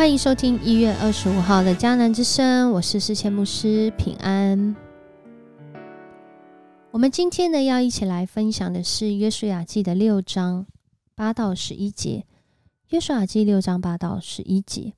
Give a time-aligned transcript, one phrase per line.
[0.00, 4.74] 欢迎收听一月二十五号的迦南之声，我是世谦牧师平安。
[6.90, 10.66] 我们今天呢要一起来分享的是约书亚记的六章
[11.14, 12.24] 八到十一节。
[12.88, 14.94] 约书亚记六章八到十一节，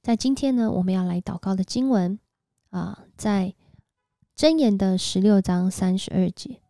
[0.00, 2.20] 在今天呢我们要来祷告的经文
[2.70, 3.56] 啊，在
[4.36, 6.60] 箴言的十六章三十二节，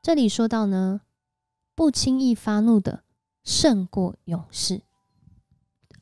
[0.00, 1.00] 这里说到呢，
[1.74, 3.02] 不轻易发怒的
[3.42, 4.82] 胜过勇士。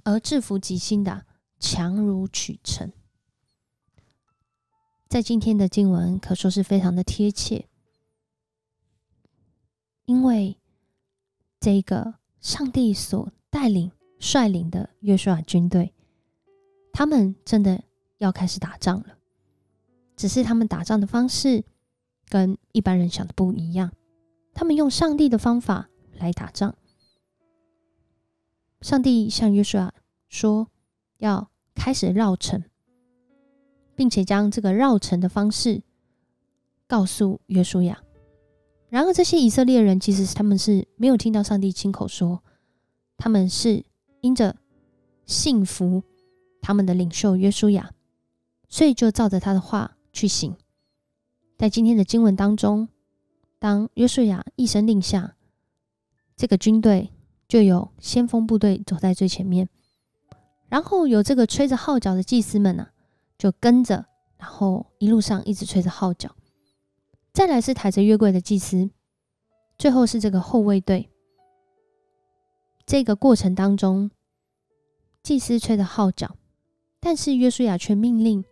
[0.07, 1.27] 而制服己心的，
[1.59, 2.93] 强如取成。
[5.09, 7.67] 在今天的经文可说是非常的贴切，
[10.05, 10.57] 因为
[11.59, 15.93] 这个上帝所带领、率领的约书亚军队，
[16.93, 17.83] 他们真的
[18.19, 19.19] 要开始打仗了。
[20.15, 21.65] 只是他们打仗的方式
[22.29, 23.93] 跟一般人想的不一样，
[24.55, 26.77] 他们用上帝的方法来打仗。
[28.83, 29.93] 上帝向约书亚
[30.29, 30.69] 说
[31.19, 32.63] ：“要开始绕城，
[33.95, 35.83] 并且将这个绕城的方式
[36.87, 38.03] 告诉约书亚。
[38.89, 42.45] 然而，这些以色列人其实他们是没有听到上帝亲口说，
[43.17, 43.85] 他们是
[44.21, 44.57] 因着
[45.25, 46.03] 信服
[46.61, 47.93] 他们的领袖约书亚，
[48.69, 50.55] 所以就照着他的话去行。
[51.57, 52.89] 在今天的经文当中，
[53.59, 55.35] 当约书亚一声令下，
[56.37, 57.11] 这个军队。”
[57.49, 59.69] 就有先锋部队走在最前面，
[60.69, 62.89] 然后有这个吹着号角的祭司们呢，
[63.39, 66.35] 就跟着，然后一路上一直吹着号角。
[67.33, 68.91] 再来是抬着约柜的祭司，
[69.79, 71.09] 最后是这个后卫队。
[72.85, 74.11] 这个过程当中，
[75.23, 76.37] 祭司吹着号角，
[76.99, 78.45] 但是约书亚却命令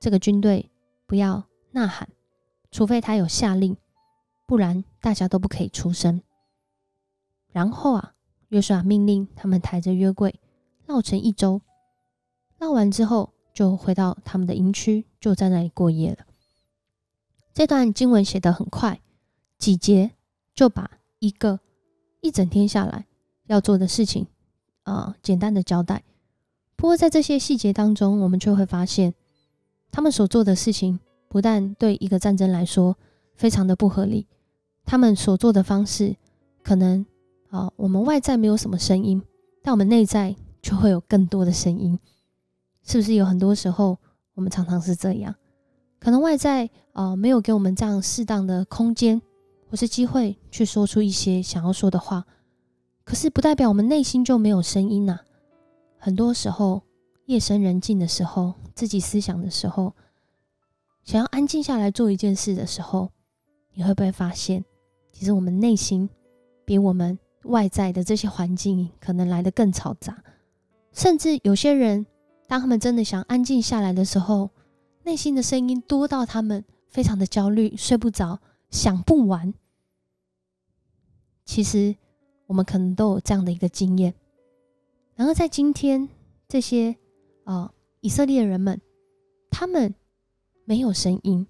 [0.00, 0.70] 这个军队
[1.06, 2.08] 不要呐喊，
[2.70, 3.76] 除非他有下令，
[4.46, 6.22] 不然大家都不可以出声。
[7.52, 8.14] 然后啊，
[8.48, 10.38] 约书亚命令他们抬着约柜
[10.86, 11.60] 绕城一周，
[12.58, 16.18] 绕完之后就回到他们的营区，就在那里过夜了。
[17.54, 19.00] 这段经文写得很快，
[19.58, 20.12] 几节
[20.54, 21.60] 就把一个
[22.20, 23.06] 一整天下来
[23.46, 24.26] 要做的事情
[24.84, 26.04] 啊，简单的交代。
[26.76, 29.14] 不过在这些细节当中，我们却会发现，
[29.90, 32.96] 他们所做的事情不但对一个战争来说
[33.34, 34.26] 非常的不合理，
[34.84, 36.16] 他们所做的方式
[36.62, 37.04] 可能。
[37.50, 39.22] 好，我们外在没有什么声音，
[39.62, 41.98] 但我们内在就会有更多的声音，
[42.82, 43.14] 是不是？
[43.14, 43.96] 有很多时候，
[44.34, 45.34] 我们常常是这样，
[45.98, 49.22] 可能外在啊没有给我们这样适当的空间
[49.70, 52.26] 或是机会去说出一些想要说的话，
[53.02, 55.20] 可是不代表我们内心就没有声音呐。
[55.96, 56.82] 很多时候，
[57.24, 59.94] 夜深人静的时候，自己思想的时候，
[61.02, 63.10] 想要安静下来做一件事的时候，
[63.72, 64.62] 你会不会发现，
[65.14, 66.10] 其实我们内心
[66.66, 67.18] 比我们。
[67.44, 70.22] 外在的这些环境可能来得更嘈杂，
[70.92, 72.04] 甚至有些人，
[72.46, 74.50] 当他们真的想安静下来的时候，
[75.04, 78.40] 内心的声音多到他们非常的焦虑，睡不着，
[78.70, 79.54] 想不完。
[81.44, 81.94] 其实
[82.46, 84.12] 我们可能都有这样的一个经验。
[85.14, 86.08] 然而在今天，
[86.48, 86.96] 这些
[87.44, 88.80] 啊以色列人们，
[89.50, 89.94] 他们
[90.64, 91.46] 没有声音，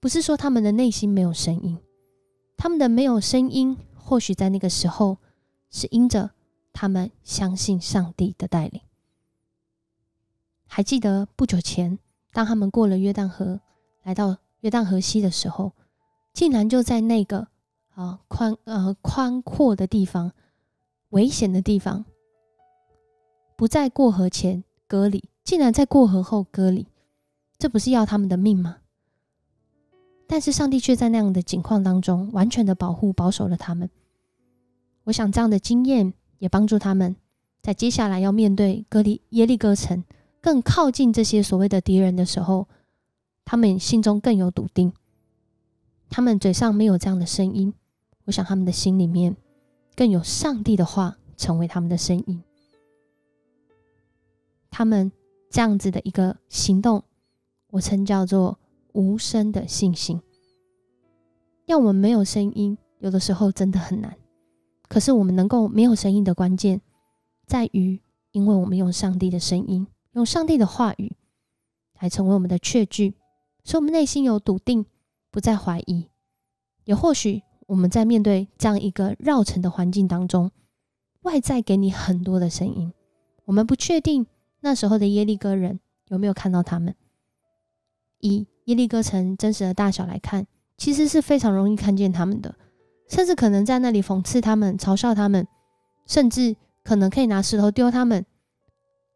[0.00, 1.78] 不是说他们的内心没有声音，
[2.56, 3.78] 他们的没有声音。
[4.12, 5.16] 或许在那个时候，
[5.70, 6.32] 是因着
[6.74, 8.82] 他们相信上帝的带领。
[10.66, 11.98] 还记得不久前，
[12.30, 13.62] 当他们过了约旦河，
[14.02, 15.72] 来到约旦河西的时候，
[16.34, 17.48] 竟然就在那个
[17.94, 20.32] 啊宽呃宽阔的地方、
[21.08, 22.04] 危险的地方，
[23.56, 26.86] 不在过河前割礼，竟然在过河后割礼，
[27.56, 28.76] 这不是要他们的命吗？
[30.26, 33.88] 但是上帝却在那样的境况当中，完全的保护保守了他们。
[35.04, 37.16] 我想这样的经验也帮助他们，
[37.60, 40.04] 在接下来要面对格里耶利哥城，
[40.40, 42.68] 更靠近这些所谓的敌人的时候，
[43.44, 44.92] 他们心中更有笃定。
[46.08, 47.72] 他们嘴上没有这样的声音，
[48.26, 49.36] 我想他们的心里面
[49.96, 52.42] 更有上帝的话成为他们的声音。
[54.70, 55.10] 他们
[55.50, 57.02] 这样子的一个行动，
[57.70, 58.58] 我称叫做
[58.92, 60.20] 无声的信心。
[61.66, 64.16] 要我们没有声音，有的时候真的很难。
[64.92, 66.82] 可是我们能够没有声音的关键，
[67.46, 68.02] 在于，
[68.32, 71.16] 因为我们用上帝的声音，用上帝的话语，
[71.98, 73.14] 来成为我们的确据，
[73.64, 74.84] 使我们内心有笃定，
[75.30, 76.10] 不再怀疑。
[76.84, 80.50] 也或许我们在面对这样一个绕城的环境当中，
[81.22, 82.92] 外在给你很多的声音，
[83.46, 84.26] 我们不确定
[84.60, 86.94] 那时候的耶利哥人有没有看到他们。
[88.18, 90.46] 以耶利哥城真实的大小来看，
[90.76, 92.54] 其实是非常容易看见他们的。
[93.08, 95.46] 甚至可能在那里讽刺他们、嘲笑他们，
[96.06, 98.24] 甚至可能可以拿石头丢他们，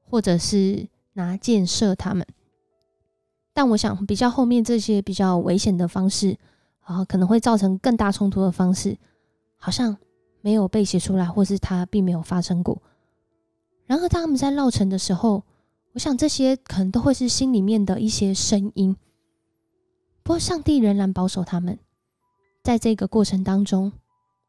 [0.05, 2.27] 或者是拿箭射他们。
[3.55, 6.37] 但我想，比较后面这些比较危险的方式，
[6.81, 8.99] 啊，可能会造成更大冲突的方式，
[9.57, 9.97] 好像
[10.43, 12.83] 没有被写出来，或是它并没有发生过。
[13.87, 15.43] 然而，当他们在绕城的时候，
[15.95, 18.95] 我想这些可能都会是心里面的一些声音。
[20.23, 21.79] 不过，上帝仍然保守他们，
[22.67, 23.93] 在这个过程当中，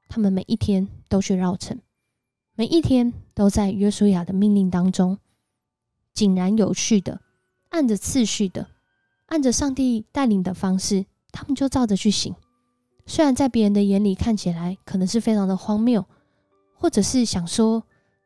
[0.09, 1.79] 他们每一天都去绕城，
[2.55, 5.19] 每一天都在约书亚的命令当中，
[6.15, 7.21] 井然有序的，
[7.69, 8.69] 按着次序的。
[9.27, 12.33] 按着上帝带领的方式，他们就照着去行。
[13.05, 16.03] 虽然在别人的眼里看起来可能是非常的荒谬，
[16.73, 17.83] 或者是想说，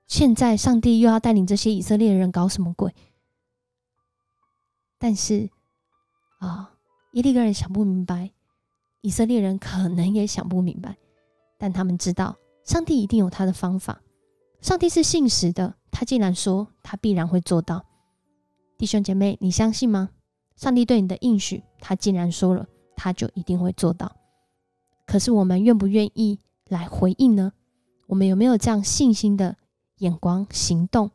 [0.08, 2.96] 现在上帝又要带领这些以色列人搞什么鬼？
[4.98, 5.50] 但是
[6.40, 6.76] 啊，
[7.12, 8.32] 耶利哥人想不明白，
[9.02, 10.96] 以色列人可能也想不明白，
[11.58, 14.02] 但他们知道上帝一定有他的方法。
[14.62, 17.84] 上帝是信实的，他竟然说他必然会做到。
[18.78, 20.10] 弟兄姐妹，你相信吗？
[20.56, 24.16] 上帝对你的应许，他竟然说了，他就一定会做到。
[25.08, 27.54] 可是我们愿不愿意来回应呢？
[28.08, 29.58] 我们有没有这样信心的
[29.98, 31.10] 眼光、行动，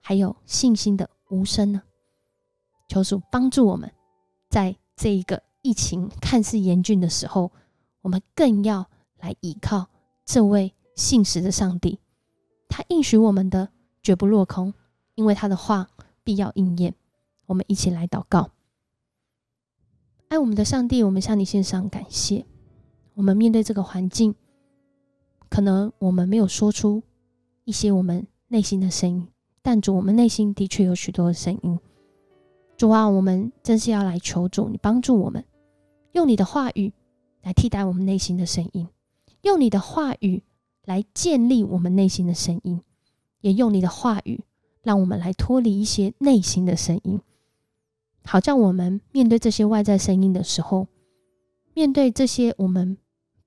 [0.00, 1.82] 还有信心的无声呢？
[2.86, 3.92] 求主帮助我们，
[4.48, 7.52] 在这一个疫情看似严峻的时候，
[8.02, 9.88] 我们更要来依靠
[10.24, 11.98] 这位信实的上帝。
[12.68, 13.68] 他应许我们的
[14.02, 14.72] 绝不落空，
[15.14, 15.88] 因为他的话
[16.24, 16.94] 必要应验。
[17.46, 18.50] 我们一起来祷告。
[20.28, 22.46] 爱我们的上帝，我们向你献上感谢。
[23.14, 24.34] 我们面对这个环境，
[25.48, 27.02] 可能我们没有说出
[27.64, 29.28] 一些我们内心的声音，
[29.60, 31.78] 但主，我们内心的确有许多的声音。
[32.76, 35.44] 主啊，我们真是要来求主，你帮助我们，
[36.12, 36.92] 用你的话语
[37.42, 38.88] 来替代我们内心的声音，
[39.42, 40.42] 用你的话语
[40.84, 42.82] 来建立我们内心的声音，
[43.40, 44.42] 也用你的话语
[44.82, 47.20] 让我们来脱离一些内心的声音。
[48.24, 50.88] 好像我们面对这些外在声音的时候，
[51.74, 52.98] 面对这些我们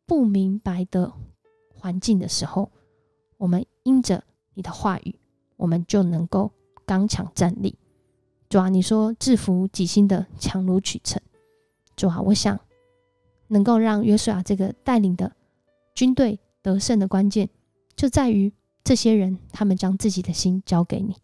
[0.06, 1.14] 不明白的
[1.76, 2.72] 环境的时候，
[3.38, 4.24] 我们因着
[4.54, 5.20] 你的话语，
[5.58, 6.52] 我们就能够
[6.86, 7.76] 刚强站立。
[8.50, 11.22] 主啊，你说制服己心的强如取成。
[11.96, 12.60] 主啊，我想
[13.48, 15.36] 能够让约书亚这个带领的
[15.96, 17.50] 军队得胜的关键，
[17.96, 18.54] 就在于
[18.84, 21.16] 这些人他们将自己的心交给你。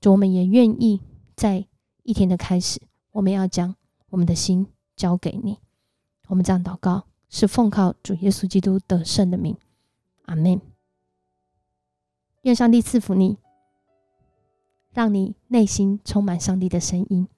[0.00, 1.00] 主，我们也愿意
[1.34, 1.66] 在。
[2.04, 3.76] 一天的开始，我们要将
[4.08, 4.66] 我们的心
[4.96, 5.58] 交给你。
[6.28, 9.54] 我们这样祷告，是奉靠主耶稣基督得胜的名。
[10.24, 10.58] 阿门。
[12.44, 13.36] 愿上帝赐福你，
[14.94, 17.28] 让你内心充满上帝的声音，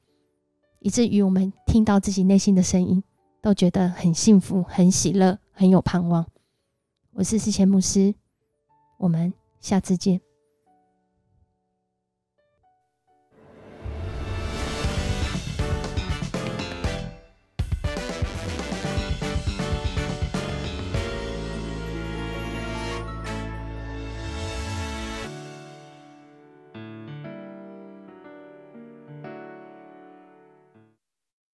[0.80, 3.02] 以至于我们听到自己内心的声音，
[3.40, 6.26] 都觉得很幸福、很喜乐、很有盼望。
[7.12, 8.14] 我是思贤牧师，
[8.98, 10.20] 我们下次见。